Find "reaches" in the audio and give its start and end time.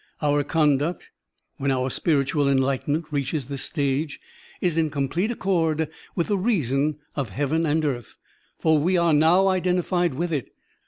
3.11-3.45